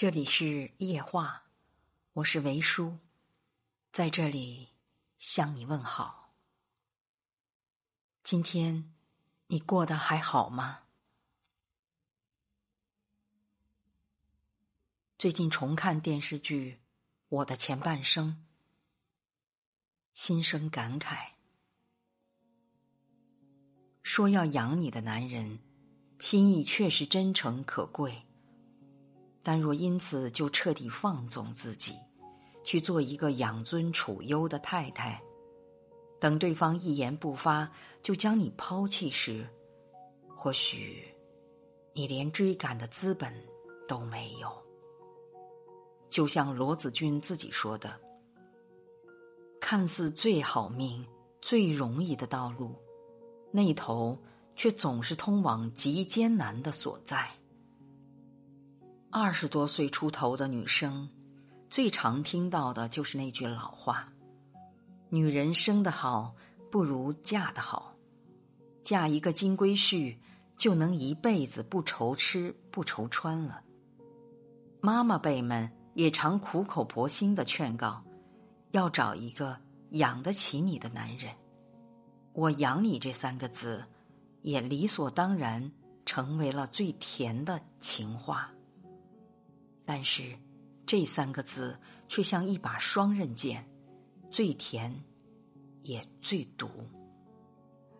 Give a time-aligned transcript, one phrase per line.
[0.00, 1.42] 这里是夜话，
[2.12, 2.98] 我是维叔，
[3.90, 4.68] 在这里
[5.18, 6.32] 向你问好。
[8.22, 8.94] 今天
[9.48, 10.84] 你过得还好吗？
[15.18, 16.74] 最近重看电视剧
[17.28, 18.28] 《我的前半生》，
[20.14, 21.30] 心生感慨。
[24.04, 25.58] 说要养你的男人，
[26.20, 28.27] 心意确实真诚可贵。
[29.42, 31.94] 但若因此就彻底放纵自己，
[32.64, 35.22] 去做一个养尊处优的太太，
[36.20, 37.70] 等对方一言不发
[38.02, 39.48] 就将你抛弃时，
[40.28, 41.04] 或许
[41.94, 43.32] 你连追赶的资本
[43.86, 44.50] 都没有。
[46.10, 47.98] 就像罗子君自己说的
[49.60, 51.06] ：“看似最好命、
[51.40, 52.74] 最容易的道路，
[53.50, 54.18] 那头
[54.56, 57.30] 却总是通往极艰难的所在。”
[59.10, 61.08] 二十多岁出头的女生，
[61.70, 64.12] 最常听到的就是那句老话
[65.08, 66.34] ：“女人生得好，
[66.70, 67.94] 不如嫁得好。
[68.84, 70.18] 嫁一个金龟婿，
[70.58, 73.62] 就能一辈子不愁吃不愁穿了。”
[74.82, 78.04] 妈妈辈们也常苦口婆心的劝告，
[78.72, 79.56] 要找一个
[79.92, 81.32] 养得起你的男人。
[82.34, 83.82] 我养你这三个字，
[84.42, 85.72] 也理所当然
[86.04, 88.52] 成为了最甜的情话。
[89.90, 90.36] 但是，
[90.84, 93.66] 这三个字却像一把双刃剑，
[94.30, 95.02] 最甜，
[95.82, 96.68] 也最毒。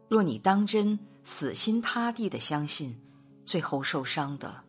[0.07, 3.01] 若你当真死心塌地的相信，
[3.47, 4.63] 最后受伤的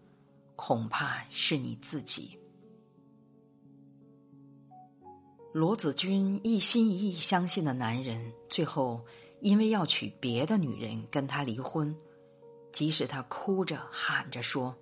[0.55, 2.39] 恐怕是你自己。
[5.51, 9.05] 罗子君一心一意相信的男人，最后
[9.41, 11.93] 因为要娶别的女人跟他离婚，
[12.71, 14.73] 即使他哭着喊着说。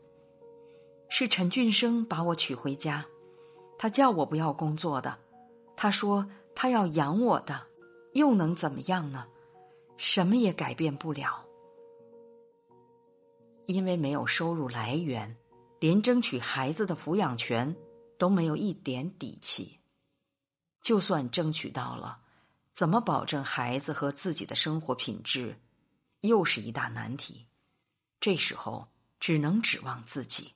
[1.09, 3.05] 是陈俊生把我娶回家，
[3.77, 5.17] 他叫我不要工作的，
[5.75, 7.65] 他说他要养我的，
[8.13, 9.27] 又能怎么样呢？
[9.97, 11.45] 什么也改变不了，
[13.65, 15.35] 因为没有收入来源，
[15.79, 17.75] 连争取孩子的抚养权
[18.19, 19.79] 都没有一点底气。
[20.83, 22.19] 就算争取到了，
[22.75, 25.59] 怎么保证孩子和自己的生活品质，
[26.21, 27.47] 又是一大难题。
[28.19, 28.87] 这时候
[29.19, 30.53] 只能指望自己。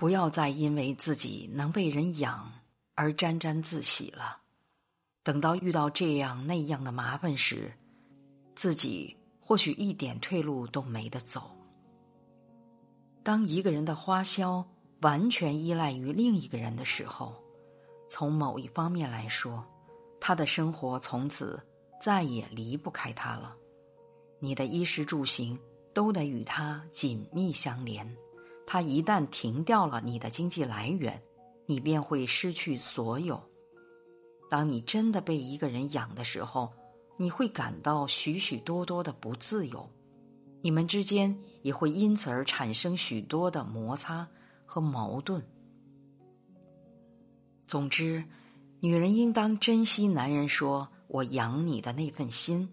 [0.00, 2.50] 不要再因为自己能被人养
[2.94, 4.38] 而沾沾自喜了。
[5.22, 7.70] 等到遇到这样那样的麻烦时，
[8.54, 11.50] 自己或许一点退路都没得走。
[13.22, 14.66] 当一个人的花销
[15.02, 17.34] 完全依赖于另一个人的时候，
[18.08, 19.62] 从某一方面来说，
[20.18, 21.60] 他的生活从此
[22.00, 23.54] 再也离不开他了。
[24.38, 25.58] 你的衣食住行
[25.92, 28.16] 都得与他紧密相连。
[28.72, 31.20] 他一旦停掉了你的经济来源，
[31.66, 33.42] 你便会失去所有。
[34.48, 36.72] 当你真的被一个人养的时候，
[37.16, 39.90] 你会感到许许多多的不自由，
[40.62, 44.28] 你们之间也会因此而产生许多的摩擦
[44.64, 45.44] 和矛盾。
[47.66, 48.22] 总之，
[48.78, 52.72] 女人应当珍惜男人说我养你的那份心，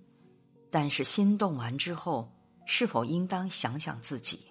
[0.69, 2.31] 但是心动完之后，
[2.68, 4.41] 是否应当想想自己？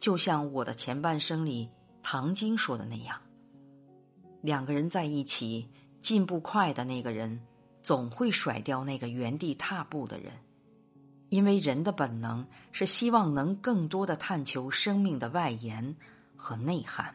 [0.00, 1.68] 就像我的前半生里
[2.02, 3.20] 唐晶说的那样，
[4.40, 5.68] 两个人在一起，
[6.00, 7.38] 进步快的那个人
[7.82, 10.32] 总会甩掉那个原地踏步的人，
[11.28, 15.94] 因为人的本能是希望能更多的探求生命的外延
[16.34, 17.14] 和内涵。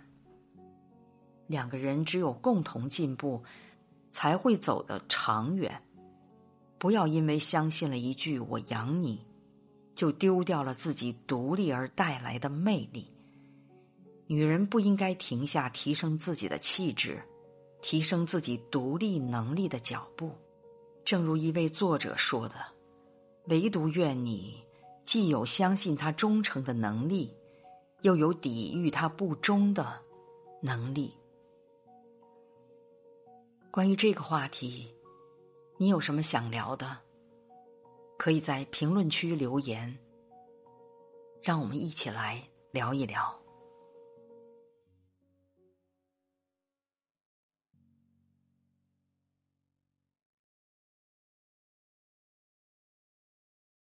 [1.47, 3.43] 两个人只有共同进步，
[4.11, 5.81] 才会走得长远。
[6.77, 9.25] 不要因为相信了一句“我养你”。
[9.95, 13.11] 就丢掉了自己独立而带来的魅力。
[14.27, 17.21] 女人不应该停下提升自己的气质，
[17.81, 20.31] 提升自己独立能力的脚步。
[21.03, 22.55] 正如一位作者说的
[23.47, 24.63] ：“唯独愿你
[25.03, 27.31] 既有相信他忠诚的能力，
[28.01, 30.01] 又有抵御他不忠的
[30.61, 31.13] 能力。”
[33.69, 34.91] 关于这个话题，
[35.77, 37.04] 你有什么想聊的？
[38.17, 39.97] 可以在评论区留言，
[41.41, 42.41] 让我们一起来
[42.71, 43.44] 聊一聊。